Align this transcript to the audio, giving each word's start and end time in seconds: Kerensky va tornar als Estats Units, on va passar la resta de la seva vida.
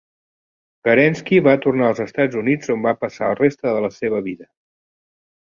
Kerensky 0.87 1.41
va 1.49 1.53
tornar 1.67 1.89
als 1.91 2.01
Estats 2.07 2.39
Units, 2.43 2.73
on 2.77 2.81
va 2.89 2.97
passar 3.05 3.29
la 3.33 3.39
resta 3.43 3.77
de 3.77 3.87
la 3.87 3.95
seva 4.03 4.23
vida. 4.31 4.53